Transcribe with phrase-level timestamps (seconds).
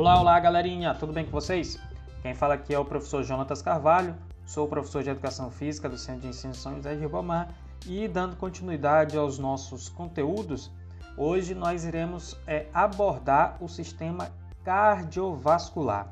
[0.00, 1.78] Olá, olá galerinha, tudo bem com vocês?
[2.22, 4.16] Quem fala aqui é o professor Jonatas Carvalho,
[4.46, 7.50] sou professor de Educação Física do Centro de Ensino São José de Ribamar
[7.84, 10.72] e dando continuidade aos nossos conteúdos,
[11.18, 14.30] hoje nós iremos é, abordar o sistema
[14.64, 16.08] cardiovascular.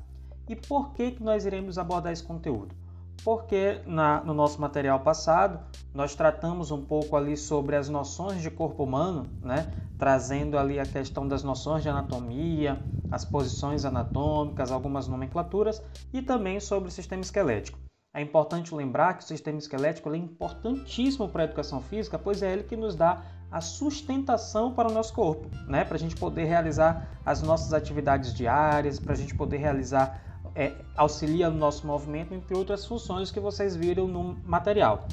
[0.46, 2.76] E por que, que nós iremos abordar esse conteúdo?
[3.24, 5.58] porque na, no nosso material passado
[5.94, 9.70] nós tratamos um pouco ali sobre as noções de corpo humano, né?
[9.98, 12.78] trazendo ali a questão das noções de anatomia,
[13.10, 17.78] as posições anatômicas, algumas nomenclaturas e também sobre o sistema esquelético.
[18.14, 22.52] É importante lembrar que o sistema esquelético é importantíssimo para a educação física, pois é
[22.52, 25.84] ele que nos dá a sustentação para o nosso corpo, né?
[25.84, 30.22] para a gente poder realizar as nossas atividades diárias, para a gente poder realizar
[30.54, 35.06] é, auxilia no nosso movimento, entre outras funções que vocês viram no material.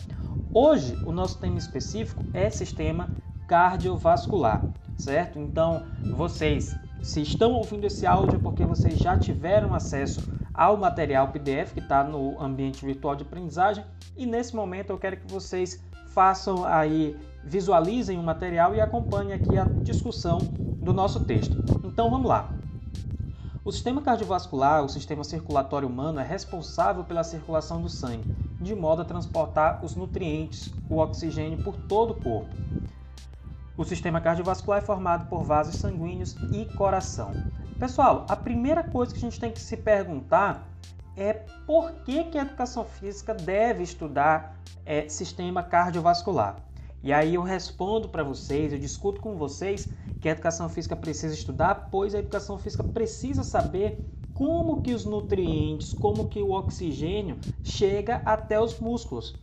[0.54, 3.10] Hoje, o nosso tema específico é sistema
[3.48, 4.66] cardiovascular,
[4.98, 5.38] certo?
[5.38, 5.86] Então,
[6.16, 11.72] vocês, se estão ouvindo esse áudio, é porque vocês já tiveram acesso ao material PDF
[11.72, 13.86] que está no ambiente virtual de aprendizagem
[14.18, 19.56] e nesse momento eu quero que vocês façam aí, visualizem o material e acompanhem aqui
[19.56, 20.40] a discussão
[20.82, 21.56] do nosso texto.
[21.84, 22.50] Então vamos lá.
[23.64, 29.04] O sistema cardiovascular, o sistema circulatório humano, é responsável pela circulação do sangue, de modo
[29.04, 32.56] a transportar os nutrientes, o oxigênio por todo o corpo.
[33.78, 37.34] O sistema cardiovascular é formado por vasos sanguíneos e coração.
[37.78, 40.66] Pessoal, a primeira coisa que a gente tem que se perguntar
[41.18, 41.34] é
[41.68, 46.56] por que, que a educação física deve estudar é, sistema cardiovascular.
[47.04, 49.90] E aí eu respondo para vocês, eu discuto com vocês
[50.22, 55.04] que a educação física precisa estudar, pois a educação física precisa saber como que os
[55.04, 59.36] nutrientes, como que o oxigênio chega até os músculos.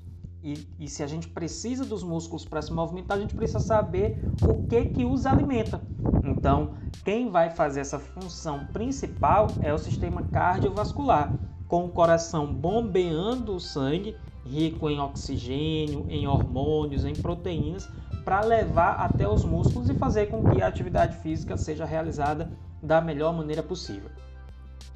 [0.42, 4.20] E, e se a gente precisa dos músculos para se movimentar, a gente precisa saber
[4.42, 5.80] o que que os alimenta.
[6.24, 11.32] Então, quem vai fazer essa função principal é o sistema cardiovascular,
[11.68, 17.88] com o coração bombeando o sangue rico em oxigênio, em hormônios, em proteínas,
[18.24, 22.50] para levar até os músculos e fazer com que a atividade física seja realizada
[22.82, 24.10] da melhor maneira possível.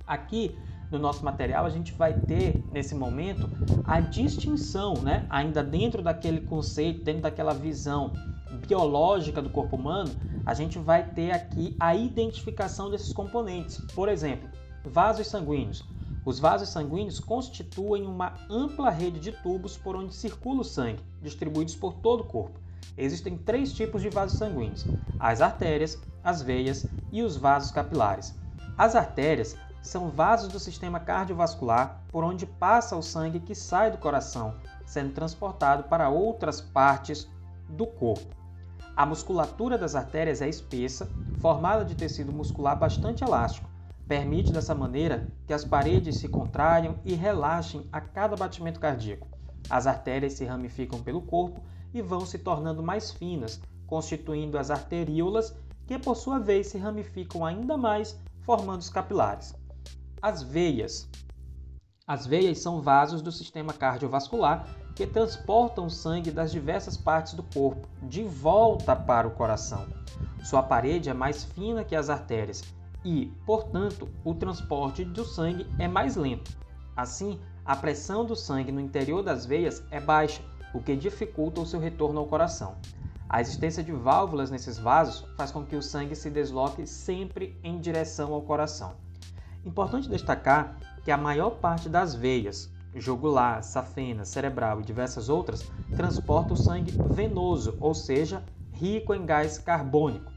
[0.07, 0.57] Aqui
[0.91, 3.49] no nosso material a gente vai ter nesse momento
[3.85, 8.13] a distinção, né, ainda dentro daquele conceito, dentro daquela visão
[8.67, 10.11] biológica do corpo humano,
[10.45, 13.79] a gente vai ter aqui a identificação desses componentes.
[13.95, 14.49] Por exemplo,
[14.85, 15.85] vasos sanguíneos.
[16.25, 21.77] Os vasos sanguíneos constituem uma ampla rede de tubos por onde circula o sangue, distribuídos
[21.77, 22.59] por todo o corpo.
[22.97, 24.87] Existem três tipos de vasos sanguíneos:
[25.19, 28.35] as artérias, as veias e os vasos capilares.
[28.77, 33.99] As artérias são vasos do sistema cardiovascular por onde passa o sangue que sai do
[33.99, 34.55] coração,
[34.85, 37.29] sendo transportado para outras partes
[37.69, 38.35] do corpo.
[38.97, 41.09] A musculatura das artérias é espessa,
[41.39, 43.77] formada de tecido muscular bastante elástico
[44.09, 49.27] Permite dessa maneira que as paredes se contraiam e relaxem a cada batimento cardíaco.
[49.69, 51.61] As artérias se ramificam pelo corpo
[51.93, 55.57] e vão se tornando mais finas, constituindo as arteríolas,
[55.89, 59.57] que por sua vez se ramificam ainda mais, formando os capilares.
[60.29, 61.09] As veias.
[62.05, 64.67] As veias são vasos do sistema cardiovascular
[64.97, 69.87] que transportam o sangue das diversas partes do corpo de volta para o coração.
[70.43, 72.65] Sua parede é mais fina que as artérias
[73.05, 76.59] e, portanto, o transporte do sangue é mais lento.
[76.97, 80.43] Assim, a pressão do sangue no interior das veias é baixa,
[80.75, 82.75] o que dificulta o seu retorno ao coração.
[83.29, 87.79] A existência de válvulas nesses vasos faz com que o sangue se desloque sempre em
[87.79, 89.06] direção ao coração.
[89.67, 96.55] Importante destacar que a maior parte das veias, jugular, safena, cerebral e diversas outras, transporta
[96.55, 100.31] o sangue venoso, ou seja, rico em gás carbônico.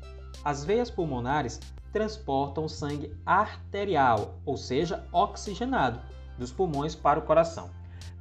[0.44, 1.59] As veias pulmonares
[1.94, 6.01] transportam o sangue arterial, ou seja, oxigenado,
[6.35, 7.69] dos pulmões para o coração.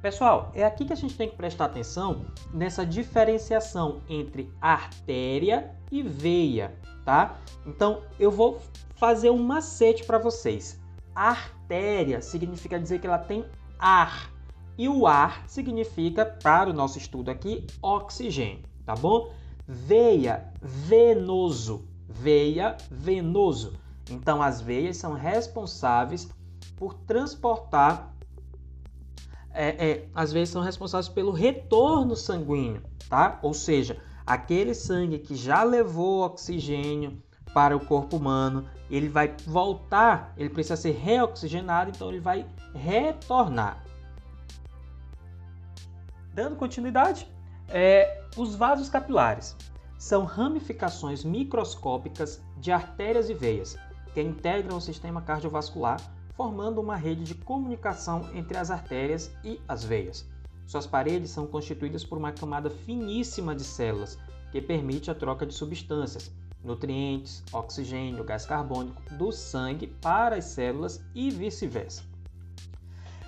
[0.03, 6.03] Pessoal, é aqui que a gente tem que prestar atenção nessa diferenciação entre artéria e
[6.03, 7.35] veia, tá?
[7.65, 8.61] Então, eu vou
[8.95, 10.79] fazer um macete para vocês.
[11.15, 13.45] Artéria significa dizer que ela tem
[13.77, 14.31] ar,
[14.77, 19.31] e o ar significa, para o nosso estudo aqui, oxigênio, tá bom?
[19.67, 23.73] Veia, venoso, veia venoso.
[24.09, 26.29] Então, as veias são responsáveis
[26.77, 28.15] por transportar,
[29.51, 33.37] é, é, as veias são responsáveis pelo retorno sanguíneo, tá?
[33.41, 37.21] Ou seja, aquele sangue que já levou oxigênio
[37.59, 43.83] para o corpo humano, ele vai voltar, ele precisa ser reoxigenado, então ele vai retornar.
[46.33, 47.27] Dando continuidade,
[47.67, 49.57] é, os vasos capilares
[49.97, 53.77] são ramificações microscópicas de artérias e veias.
[54.13, 55.99] que integram o sistema cardiovascular,
[56.35, 60.25] formando uma rede de comunicação entre as artérias e as veias.
[60.65, 64.17] Suas paredes são constituídas por uma camada finíssima de células,
[64.49, 66.31] que permite a troca de substâncias,
[66.63, 72.03] nutrientes, oxigênio, gás carbônico do sangue para as células e vice-versa.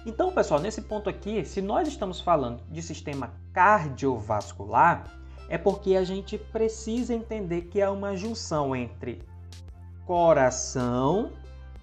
[0.06, 5.06] Então, pessoal, nesse ponto aqui, se nós estamos falando de sistema cardiovascular,
[5.48, 9.22] é porque a gente precisa entender que há uma junção entre
[10.06, 11.32] coração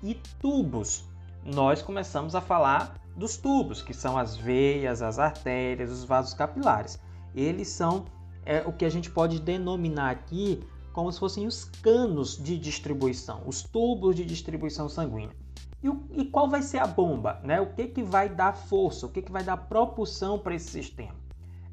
[0.02, 1.04] e tubos.
[1.44, 6.98] Nós começamos a falar dos tubos, que são as veias, as artérias, os vasos capilares.
[7.34, 8.06] Eles são
[8.44, 13.42] é, o que a gente pode denominar aqui como se fossem os canos de distribuição,
[13.46, 15.34] os tubos de distribuição sanguínea.
[15.82, 17.40] E, o, e qual vai ser a bomba?
[17.44, 17.60] Né?
[17.60, 21.14] O que, que vai dar força, o que, que vai dar propulsão para esse sistema?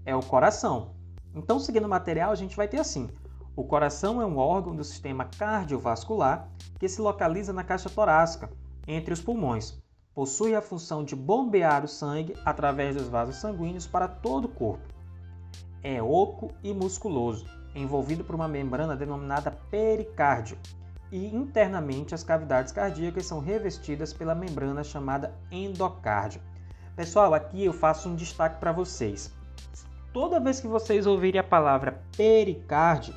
[0.05, 0.91] É o coração.
[1.33, 3.09] Então, seguindo o material, a gente vai ter assim:
[3.55, 8.51] o coração é um órgão do sistema cardiovascular que se localiza na caixa torácica,
[8.87, 9.81] entre os pulmões.
[10.13, 14.93] Possui a função de bombear o sangue através dos vasos sanguíneos para todo o corpo.
[15.81, 17.45] É oco e musculoso
[17.75, 20.57] envolvido por uma membrana denominada pericárdio,
[21.11, 26.41] e internamente as cavidades cardíacas são revestidas pela membrana chamada endocárdio.
[26.95, 29.31] Pessoal, aqui eu faço um destaque para vocês.
[30.13, 33.13] Toda vez que vocês ouvirem a palavra pericárdio,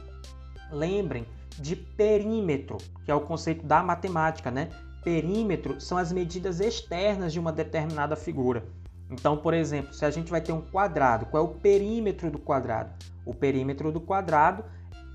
[0.71, 1.27] lembrem
[1.59, 4.69] de perímetro, que é o conceito da matemática, né?
[5.03, 8.65] Perímetro são as medidas externas de uma determinada figura.
[9.11, 12.39] Então, por exemplo, se a gente vai ter um quadrado, qual é o perímetro do
[12.39, 12.91] quadrado?
[13.25, 14.65] O perímetro do quadrado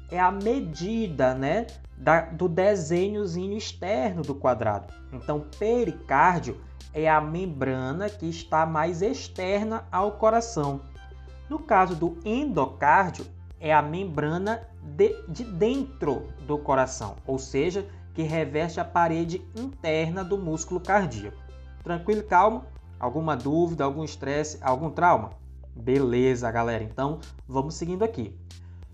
[0.10, 1.68] é a medida né,
[1.98, 4.94] da, do desenhozinho externo do quadrado.
[5.12, 6.60] Então, pericárdio
[6.94, 10.82] é a membrana que está mais externa ao coração.
[11.50, 13.26] No caso do endocárdio,
[13.60, 20.24] é a membrana de, de dentro do coração, ou seja, que reveste a parede interna
[20.24, 21.38] do músculo cardíaco.
[21.84, 22.66] Tranquilo calmo?
[23.04, 25.32] Alguma dúvida, algum estresse, algum trauma?
[25.76, 26.86] Beleza, galera.
[26.86, 28.34] Então, vamos seguindo aqui.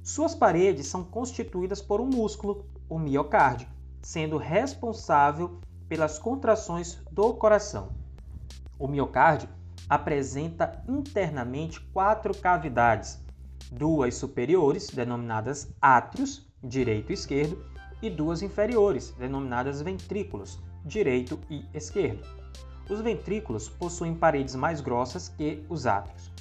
[0.01, 3.67] Suas paredes são constituídas por um músculo, o miocárdio,
[4.01, 7.89] sendo responsável pelas contrações do coração.
[8.79, 9.47] O miocárdio
[9.87, 13.23] apresenta internamente quatro cavidades,
[13.71, 17.63] duas superiores, denominadas átrios, direito e esquerdo,
[18.01, 22.38] e duas inferiores, denominadas ventrículos, direito e esquerdo.
[22.89, 26.31] Os ventrículos possuem paredes mais grossas que os átrios.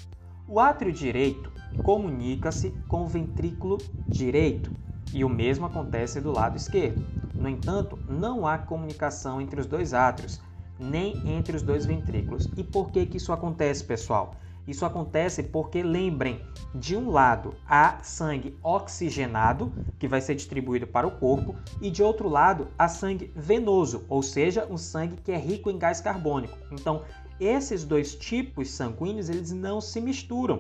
[0.49, 1.53] O átrio direito
[1.83, 3.77] comunica-se com o ventrículo
[4.09, 4.73] direito
[5.13, 7.03] e o mesmo acontece do lado esquerdo.
[7.39, 10.41] No entanto, não há comunicação entre os dois átrios,
[10.79, 12.49] nem entre os dois ventrículos.
[12.57, 14.35] E por que, que isso acontece, pessoal?
[14.69, 16.43] Isso acontece porque, lembrem,
[16.75, 22.03] de um lado há sangue oxigenado, que vai ser distribuído para o corpo, e de
[22.03, 26.59] outro lado há sangue venoso, ou seja, um sangue que é rico em gás carbônico.
[26.71, 27.03] Então,
[27.41, 30.59] esses dois tipos sanguíneos eles não se misturam,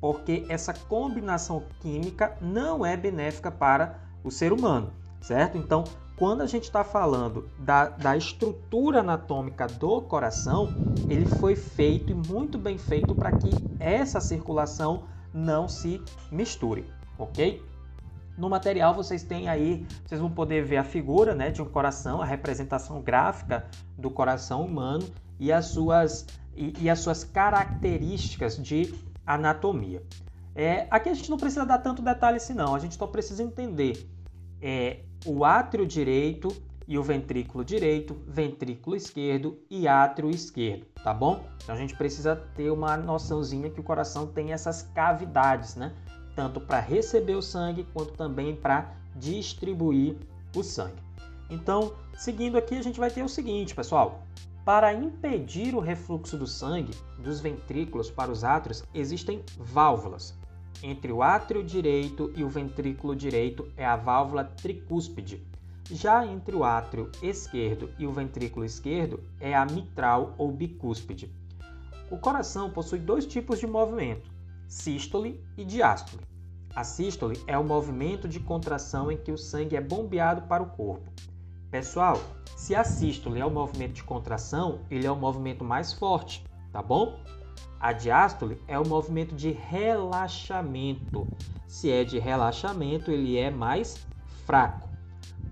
[0.00, 4.92] porque essa combinação química não é benéfica para o ser humano,
[5.22, 5.56] certo?
[5.56, 5.84] Então,
[6.16, 10.72] quando a gente está falando da, da estrutura anatômica do coração,
[11.08, 13.50] ele foi feito e muito bem feito para que
[13.80, 16.00] essa circulação não se
[16.30, 16.84] misture,
[17.18, 17.60] ok?
[18.38, 22.22] No material vocês têm aí, vocês vão poder ver a figura né, de um coração,
[22.22, 23.66] a representação gráfica
[23.98, 25.04] do coração humano
[25.38, 28.94] e as suas, e, e as suas características de
[29.26, 30.02] anatomia.
[30.54, 33.42] É, aqui a gente não precisa dar tanto detalhe assim não, a gente só precisa
[33.42, 34.08] entender
[34.64, 36.48] é, o átrio direito
[36.88, 41.44] e o ventrículo direito, ventrículo esquerdo e átrio esquerdo, tá bom?
[41.62, 45.94] Então a gente precisa ter uma noçãozinha que o coração tem essas cavidades, né?
[46.34, 50.16] Tanto para receber o sangue quanto também para distribuir
[50.56, 51.02] o sangue.
[51.50, 54.22] Então, seguindo aqui, a gente vai ter o seguinte, pessoal:
[54.64, 60.34] para impedir o refluxo do sangue dos ventrículos para os átrios, existem válvulas.
[60.82, 65.46] Entre o átrio direito e o ventrículo direito é a válvula tricúspide.
[65.90, 71.30] Já entre o átrio esquerdo e o ventrículo esquerdo é a mitral ou bicúspide.
[72.10, 74.30] O coração possui dois tipos de movimento,
[74.68, 76.22] sístole e diástole.
[76.74, 80.70] A sístole é o movimento de contração em que o sangue é bombeado para o
[80.70, 81.10] corpo.
[81.70, 82.20] Pessoal,
[82.56, 86.82] se a sístole é o movimento de contração, ele é o movimento mais forte, tá
[86.82, 87.18] bom?
[87.84, 91.28] A diástole é o movimento de relaxamento.
[91.68, 94.06] Se é de relaxamento, ele é mais
[94.46, 94.88] fraco.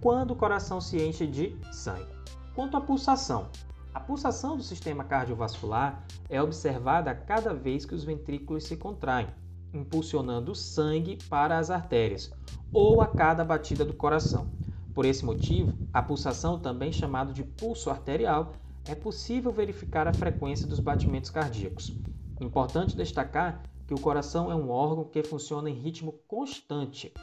[0.01, 2.11] Quando o coração se enche de sangue.
[2.55, 3.51] Quanto à pulsação,
[3.93, 9.29] a pulsação do sistema cardiovascular é observada a cada vez que os ventrículos se contraem,
[9.75, 12.33] impulsionando o sangue para as artérias,
[12.73, 14.47] ou a cada batida do coração.
[14.95, 18.55] Por esse motivo, a pulsação, também chamada de pulso arterial,
[18.87, 22.01] é possível verificar a frequência dos batimentos cardíacos.
[22.43, 27.15] Importante destacar que o coração é um órgão que funciona em ritmo constante.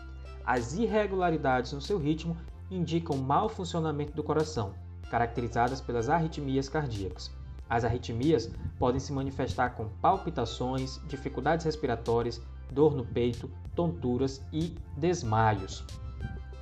[0.46, 2.38] As irregularidades no seu ritmo
[2.72, 4.74] indicam mau funcionamento do coração,
[5.12, 7.30] caracterizadas pelas arritmias cardíacas.
[7.70, 8.50] As arritmias
[8.80, 15.84] podem se manifestar com palpitações, dificuldades respiratórias, dor no peito, tonturas e desmaios.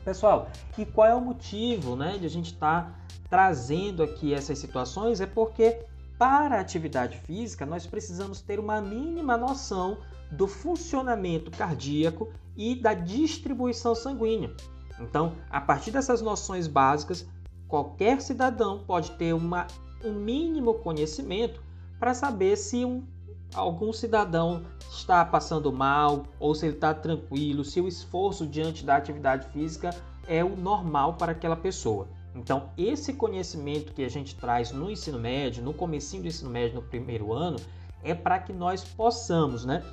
[0.04, 3.00] Pessoal, e qual é o motivo né, de a gente estar tá
[3.30, 5.22] trazendo aqui essas situações?
[5.22, 5.86] É porque
[6.18, 10.00] para a atividade física nós precisamos ter uma mínima noção
[10.32, 14.54] do funcionamento cardíaco e da distribuição sanguínea.
[15.00, 17.28] Então, a partir dessas noções básicas,
[17.68, 19.68] qualquer cidadão pode ter uma,
[20.04, 21.62] um mínimo conhecimento
[22.00, 23.06] para saber se um,
[23.54, 28.96] algum cidadão está passando mal ou se ele está tranquilo, se o esforço diante da
[28.96, 29.92] atividade física
[30.28, 32.08] é o normal para aquela pessoa.
[32.38, 36.75] Então, esse conhecimento que a gente traz no ensino médio, no comecinho do ensino médio,
[36.75, 37.58] no primeiro ano,
[38.03, 39.84] é para que nós possamos né,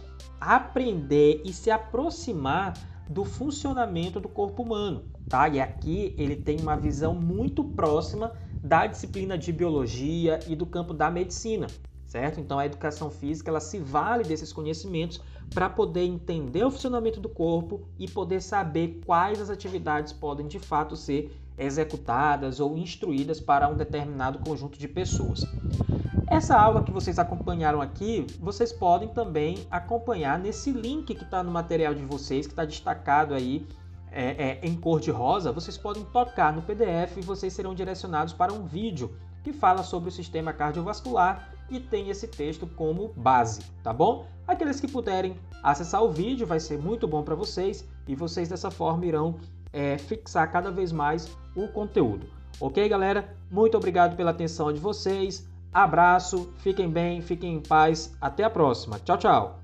[0.40, 2.74] aprender e se aproximar
[3.08, 5.48] do funcionamento do corpo humano, tá?
[5.48, 8.32] E aqui ele tem uma visão muito próxima
[8.62, 11.66] da disciplina de biologia e do campo da medicina,
[12.14, 12.38] certo?
[12.38, 15.20] Então a educação física ela se vale desses conhecimentos
[15.52, 20.60] para poder entender o funcionamento do corpo e poder saber quais as atividades podem de
[20.60, 25.44] fato ser executadas ou instruídas para um determinado conjunto de pessoas.
[26.28, 31.50] Essa aula que vocês acompanharam aqui, vocês podem também acompanhar nesse link que está no
[31.50, 33.66] material de vocês, que está destacado aí
[34.12, 35.50] é, é, em cor de rosa.
[35.50, 40.08] Vocês podem tocar no PDF e vocês serão direcionados para um vídeo que fala sobre
[40.08, 44.26] o sistema cardiovascular e tem esse texto como base, tá bom?
[44.46, 48.70] Aqueles que puderem acessar o vídeo vai ser muito bom para vocês e vocês dessa
[48.70, 49.36] forma irão
[49.72, 52.26] é, fixar cada vez mais o conteúdo.
[52.60, 53.36] Ok, galera?
[53.50, 55.46] Muito obrigado pela atenção de vocês.
[55.72, 58.16] Abraço, fiquem bem, fiquem em paz.
[58.20, 58.98] Até a próxima.
[59.00, 59.63] Tchau, tchau.